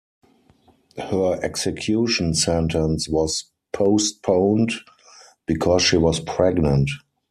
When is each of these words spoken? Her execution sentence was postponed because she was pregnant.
Her 0.97 1.39
execution 1.43 2.33
sentence 2.33 3.07
was 3.07 3.51
postponed 3.71 4.71
because 5.45 5.83
she 5.83 5.97
was 5.97 6.19
pregnant. 6.19 6.89